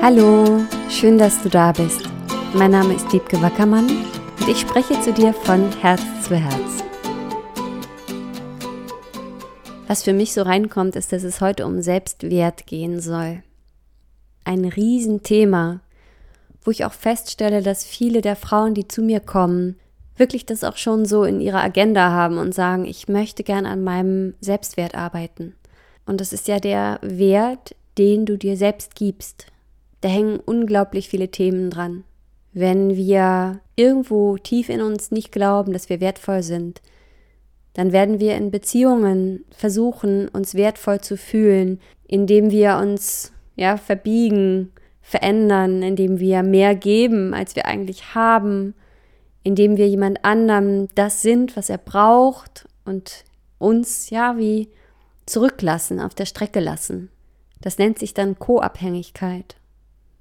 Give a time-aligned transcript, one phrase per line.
[0.00, 2.02] Hallo, schön, dass du da bist.
[2.54, 6.84] Mein Name ist Diebke Wackermann und ich spreche zu dir von Herz zu Herz.
[9.88, 13.42] Was für mich so reinkommt, ist, dass es heute um Selbstwert gehen soll.
[14.44, 15.80] Ein Riesenthema,
[16.62, 19.80] wo ich auch feststelle, dass viele der Frauen, die zu mir kommen,
[20.16, 23.82] wirklich das auch schon so in ihrer Agenda haben und sagen, ich möchte gern an
[23.82, 25.56] meinem Selbstwert arbeiten.
[26.06, 29.46] Und das ist ja der Wert, den du dir selbst gibst.
[30.00, 32.04] Da hängen unglaublich viele Themen dran.
[32.52, 36.80] Wenn wir irgendwo tief in uns nicht glauben, dass wir wertvoll sind,
[37.74, 44.72] dann werden wir in Beziehungen versuchen, uns wertvoll zu fühlen, indem wir uns ja verbiegen,
[45.00, 48.74] verändern, indem wir mehr geben, als wir eigentlich haben,
[49.42, 53.24] indem wir jemand anderem das sind, was er braucht und
[53.58, 54.68] uns ja wie
[55.26, 57.10] zurücklassen, auf der Strecke lassen.
[57.60, 59.57] Das nennt sich dann Co-Abhängigkeit.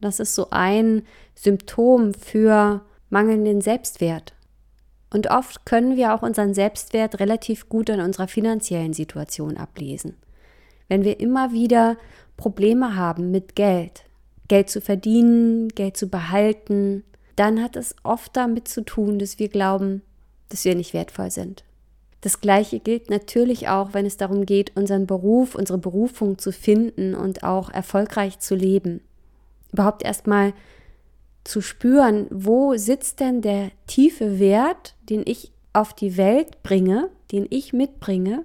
[0.00, 1.02] Das ist so ein
[1.34, 4.34] Symptom für mangelnden Selbstwert.
[5.10, 10.16] Und oft können wir auch unseren Selbstwert relativ gut an unserer finanziellen Situation ablesen.
[10.88, 11.96] Wenn wir immer wieder
[12.36, 14.04] Probleme haben mit Geld,
[14.48, 17.04] Geld zu verdienen, Geld zu behalten,
[17.36, 20.02] dann hat es oft damit zu tun, dass wir glauben,
[20.48, 21.64] dass wir nicht wertvoll sind.
[22.20, 27.14] Das Gleiche gilt natürlich auch, wenn es darum geht, unseren Beruf, unsere Berufung zu finden
[27.14, 29.00] und auch erfolgreich zu leben.
[29.76, 30.54] Überhaupt erstmal
[31.44, 37.46] zu spüren, wo sitzt denn der tiefe Wert, den ich auf die Welt bringe, den
[37.50, 38.44] ich mitbringe,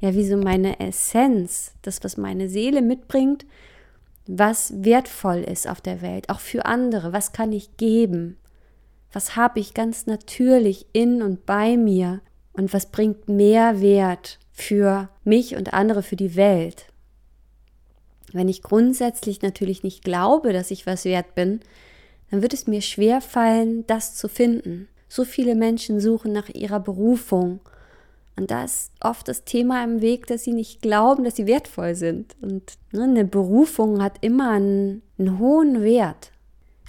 [0.00, 3.44] ja, wie so meine Essenz, das, was meine Seele mitbringt,
[4.26, 8.36] was wertvoll ist auf der Welt, auch für andere, was kann ich geben,
[9.12, 12.20] was habe ich ganz natürlich in und bei mir?
[12.52, 16.86] Und was bringt mehr Wert für mich und andere, für die Welt.
[18.32, 21.60] Wenn ich grundsätzlich natürlich nicht glaube, dass ich was wert bin,
[22.30, 24.88] dann wird es mir schwer fallen, das zu finden.
[25.08, 27.60] So viele Menschen suchen nach ihrer Berufung.
[28.36, 31.94] Und da ist oft das Thema im Weg, dass sie nicht glauben, dass sie wertvoll
[31.94, 32.36] sind.
[32.40, 36.30] Und ne, eine Berufung hat immer einen, einen hohen Wert.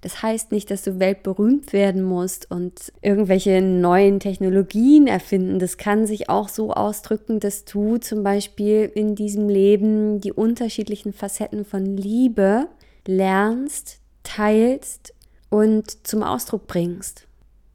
[0.00, 5.58] Das heißt nicht, dass du weltberühmt werden musst und irgendwelche neuen Technologien erfinden.
[5.58, 11.12] Das kann sich auch so ausdrücken, dass du zum Beispiel in diesem Leben die unterschiedlichen
[11.12, 12.68] Facetten von Liebe
[13.06, 15.14] lernst, teilst
[15.50, 17.26] und zum Ausdruck bringst.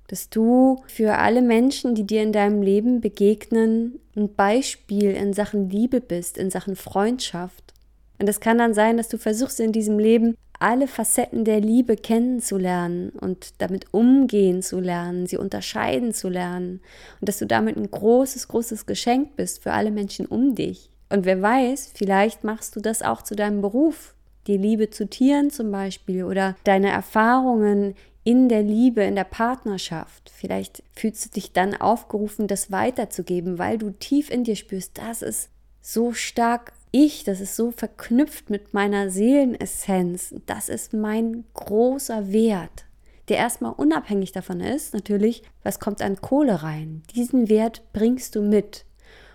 [0.07, 5.69] Dass du für alle Menschen, die dir in deinem Leben begegnen, ein Beispiel in Sachen
[5.69, 7.73] Liebe bist, in Sachen Freundschaft.
[8.19, 11.97] Und es kann dann sein, dass du versuchst in diesem Leben alle Facetten der Liebe
[11.97, 16.79] kennenzulernen und damit umgehen zu lernen, sie unterscheiden zu lernen
[17.19, 20.90] und dass du damit ein großes, großes Geschenk bist für alle Menschen um dich.
[21.09, 24.16] Und wer weiß, vielleicht machst du das auch zu deinem Beruf,
[24.47, 30.31] die Liebe zu Tieren zum Beispiel oder deine Erfahrungen in der Liebe, in der Partnerschaft.
[30.34, 35.22] Vielleicht fühlst du dich dann aufgerufen, das weiterzugeben, weil du tief in dir spürst, das
[35.23, 35.50] ist
[35.81, 42.86] so stark ich, das ist so verknüpft mit meiner Seelenessenz, das ist mein großer Wert,
[43.30, 47.02] der erstmal unabhängig davon ist, natürlich, was kommt an Kohle rein.
[47.16, 48.86] Diesen Wert bringst du mit.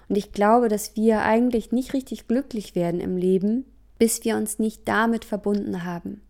[0.08, 3.64] Und ich glaube, dass wir eigentlich nicht richtig glücklich werden im Leben,
[3.98, 6.22] bis wir uns nicht damit verbunden haben.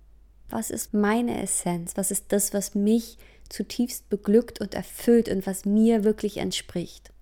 [0.48, 1.92] Was ist meine Essenz?
[1.96, 3.18] Was ist das, was mich
[3.50, 7.12] zutiefst beglückt und erfüllt und was mir wirklich entspricht?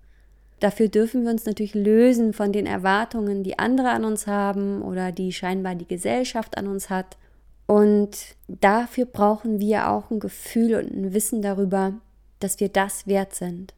[0.59, 5.11] Dafür dürfen wir uns natürlich lösen von den Erwartungen, die andere an uns haben oder
[5.11, 7.17] die scheinbar die Gesellschaft an uns hat.
[7.67, 11.93] Und dafür brauchen wir auch ein Gefühl und ein Wissen darüber,
[12.39, 13.73] dass wir das wert sind.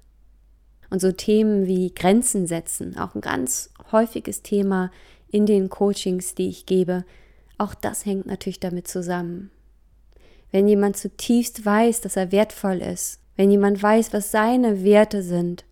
[0.89, 4.91] Und so Themen wie Grenzen setzen, auch ein ganz häufiges Thema
[5.29, 7.03] in den Coachings, die ich gebe,
[7.57, 9.51] auch das hängt natürlich damit zusammen.
[10.51, 15.65] Wenn jemand zutiefst weiß, dass er wertvoll ist, wenn jemand weiß, was seine Werte sind,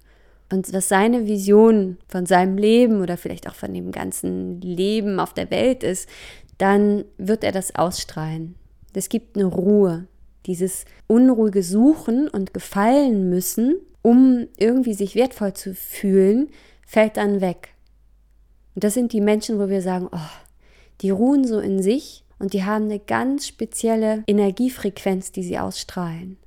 [0.51, 5.33] und was seine Vision von seinem Leben oder vielleicht auch von dem ganzen Leben auf
[5.33, 6.07] der Welt ist,
[6.57, 8.55] dann wird er das ausstrahlen.
[8.93, 10.07] Es gibt eine Ruhe,
[10.45, 16.49] dieses unruhige Suchen und gefallen müssen, um irgendwie sich wertvoll zu fühlen,
[16.85, 17.73] fällt dann weg.
[18.73, 20.31] Und das sind die Menschen, wo wir sagen, oh,
[21.01, 26.37] die ruhen so in sich und die haben eine ganz spezielle Energiefrequenz, die sie ausstrahlen.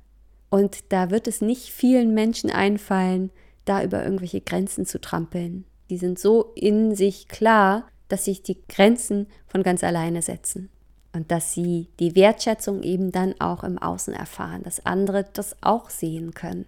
[0.49, 3.31] Und da wird es nicht vielen Menschen einfallen,
[3.65, 5.65] da über irgendwelche Grenzen zu trampeln.
[5.89, 10.69] Die sind so in sich klar, dass sich die Grenzen von ganz alleine setzen.
[11.13, 15.89] Und dass sie die Wertschätzung eben dann auch im Außen erfahren, dass andere das auch
[15.89, 16.65] sehen können.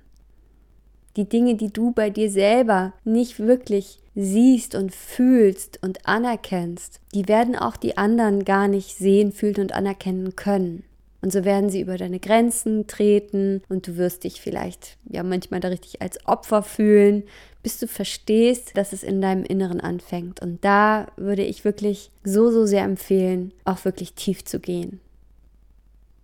[1.15, 7.27] Die Dinge, die du bei dir selber nicht wirklich siehst und fühlst und anerkennst, die
[7.27, 10.83] werden auch die anderen gar nicht sehen, fühlen und anerkennen können.
[11.23, 15.61] Und so werden sie über deine Grenzen treten und du wirst dich vielleicht ja manchmal
[15.61, 17.23] da richtig als Opfer fühlen,
[17.63, 20.41] bis du verstehst, dass es in deinem Inneren anfängt.
[20.41, 24.99] Und da würde ich wirklich so, so sehr empfehlen, auch wirklich tief zu gehen.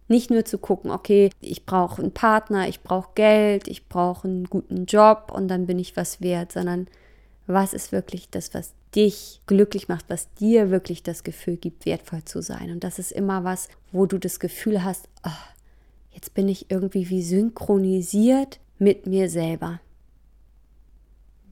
[0.10, 4.50] Nicht nur zu gucken, okay, ich brauche einen Partner, ich brauche Geld, ich brauche einen
[4.50, 6.88] guten Job und dann bin ich was wert, sondern
[7.48, 12.24] was ist wirklich das, was dich glücklich macht, was dir wirklich das Gefühl gibt, wertvoll
[12.26, 12.72] zu sein.
[12.72, 15.30] Und das ist immer was, wo du das Gefühl hast, oh,
[16.12, 19.80] jetzt bin ich irgendwie wie synchronisiert mit mir selber.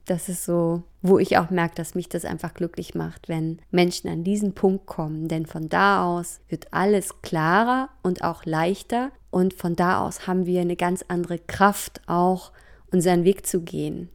[0.06, 4.08] Das ist so, wo ich auch merke, dass mich das einfach glücklich macht, wenn Menschen
[4.08, 5.28] an diesen Punkt kommen.
[5.28, 9.10] Denn von da aus wird alles klarer und auch leichter.
[9.30, 12.52] Und von da aus haben wir eine ganz andere Kraft, auch
[12.90, 14.08] unseren Weg zu gehen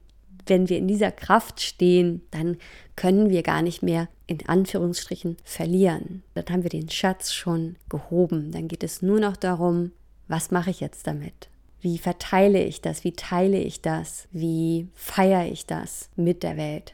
[0.45, 2.57] wenn wir in dieser Kraft stehen, dann
[2.95, 6.23] können wir gar nicht mehr in Anführungsstrichen verlieren.
[6.33, 8.51] Dann haben wir den Schatz schon gehoben.
[8.51, 9.91] Dann geht es nur noch darum,
[10.27, 11.49] was mache ich jetzt damit?
[11.81, 13.03] Wie verteile ich das?
[13.03, 14.27] Wie teile ich das?
[14.31, 16.93] Wie feiere ich das mit der Welt?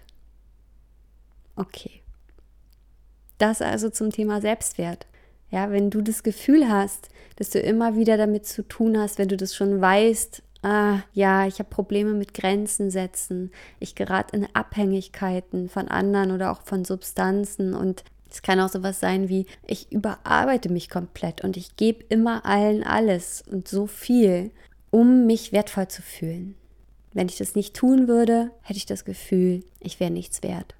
[1.55, 2.01] Okay.
[3.37, 5.05] Das also zum Thema Selbstwert.
[5.51, 9.29] Ja, wenn du das Gefühl hast, dass du immer wieder damit zu tun hast, wenn
[9.29, 14.47] du das schon weißt, ah, ja, ich habe Probleme mit Grenzen setzen, ich gerate in
[14.53, 19.91] Abhängigkeiten von anderen oder auch von Substanzen und es kann auch sowas sein wie, ich
[19.91, 24.51] überarbeite mich komplett und ich gebe immer allen alles und so viel,
[24.91, 26.55] um mich wertvoll zu fühlen.
[27.13, 30.75] Wenn ich das nicht tun würde, hätte ich das Gefühl, ich wäre nichts wert.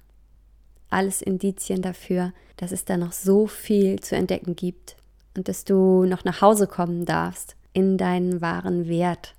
[0.88, 4.96] Alles Indizien dafür, dass es da noch so viel zu entdecken gibt
[5.36, 9.34] und dass du noch nach Hause kommen darfst in deinen wahren Wert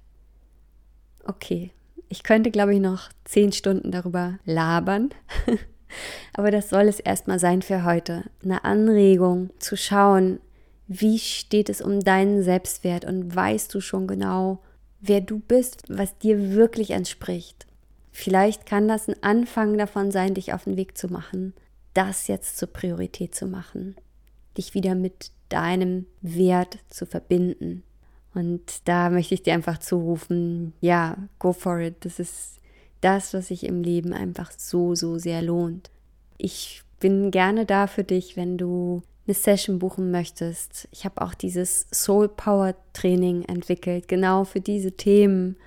[1.26, 1.72] okay,
[2.10, 5.10] ich könnte, glaube ich, noch zehn Stunden darüber labern.
[6.34, 8.24] Aber das soll es erstmal sein für heute.
[8.44, 10.40] Eine Anregung zu schauen,
[10.88, 14.60] wie steht es um deinen Selbstwert und weißt du schon genau,
[15.00, 17.66] wer du bist, was dir wirklich entspricht.
[18.12, 21.54] Vielleicht kann das ein Anfang davon sein, dich auf den Weg zu machen,
[21.94, 23.96] das jetzt zur Priorität zu machen,
[24.58, 27.84] dich wieder mit deinem Wert zu verbinden,
[28.34, 32.06] und da möchte ich dir einfach zurufen, ja, go for it.
[32.06, 32.60] Das ist
[33.02, 35.90] das, was sich im Leben einfach so, so sehr lohnt.
[36.38, 40.88] Ich bin gerne da für dich, wenn du eine Session buchen möchtest.
[40.92, 45.58] Ich habe auch dieses Soul Power Training entwickelt, genau für diese Themen,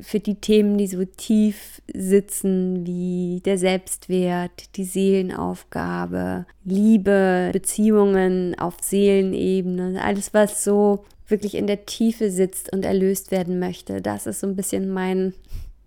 [0.00, 8.76] für die Themen, die so tief sitzen, wie der Selbstwert, die Seelenaufgabe, Liebe, Beziehungen auf
[8.80, 14.00] Seelenebene, alles, was so wirklich in der Tiefe sitzt und erlöst werden möchte.
[14.00, 15.34] Das ist so ein bisschen mein,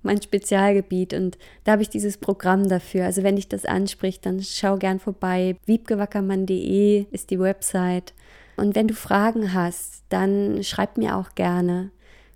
[0.01, 3.05] mein Spezialgebiet und da habe ich dieses Programm dafür.
[3.05, 5.55] Also wenn dich das anspricht, dann schau gern vorbei.
[5.65, 8.13] wiebgewackermann.de ist die Website.
[8.55, 11.91] Und wenn du Fragen hast, dann schreib mir auch gerne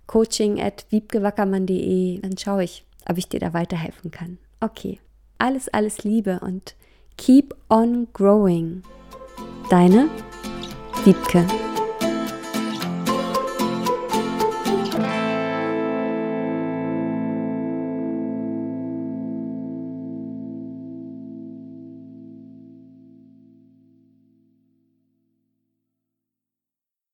[0.06, 2.20] coaching at wiebgewackermann.de.
[2.20, 4.38] Dann schaue ich, ob ich dir da weiterhelfen kann.
[4.60, 4.98] Okay,
[5.38, 6.74] alles, alles Liebe und
[7.16, 8.82] keep on growing.
[9.70, 10.08] Deine
[11.04, 11.46] Wiebke.